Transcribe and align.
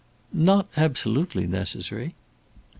"Not 0.33 0.67
absolutely 0.77 1.45
necessary." 1.45 2.15